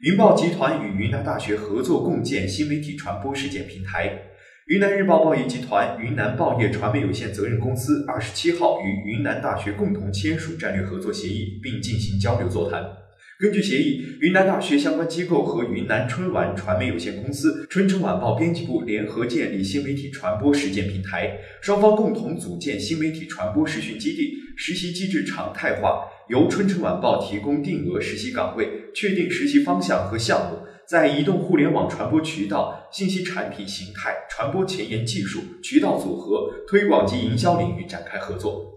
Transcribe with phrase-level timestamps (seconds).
[0.00, 4.12] 云豹集团与云南大学合作共建新媒体传播实践平台。
[4.66, 12.84] 云南日报报业集团、云南报业传媒有限责任公司二十七号与云南大学共同签署战略合作协议，并进行交流座谈。
[13.38, 38.75] 根据协议，云南大学相关机构和云南春晚传媒有限公司、春城晚报编辑部联合建立新媒体传播实践平台，双方共同组建新媒体传播实训基地，实习机制常态化，由春城晚报提供定额实习岗位，确定实习方向和项目，在移动互联网传播渠道、信息产品形态、传播前沿技术、渠道组合、推广及营销领域展开合作。